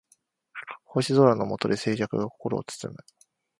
[0.83, 2.97] 星空の下で静寂が心を包む